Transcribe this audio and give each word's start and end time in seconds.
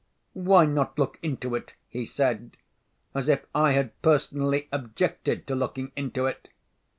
"Why 0.33 0.65
not 0.65 0.97
look 0.97 1.19
into 1.21 1.53
it?" 1.53 1.75
he 1.87 2.05
said, 2.05 2.57
as 3.13 3.29
if 3.29 3.45
I 3.53 3.73
had 3.73 4.01
personally 4.01 4.67
objected 4.71 5.45
to 5.45 5.53
looking 5.53 5.91
into 5.95 6.25
it. 6.25 6.47